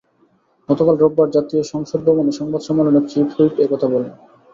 গতকাল 0.69 0.95
রোববার 0.97 1.29
জাতীয় 1.31 1.61
সংসদ 1.63 1.99
ভবনে 2.07 2.31
সংবাদ 2.31 2.61
সম্মেলনে 2.61 3.01
চিফ 3.09 3.27
হুইপ 3.35 3.53
এ 3.59 3.65
কথা 3.71 3.87
বলেন। 3.87 4.11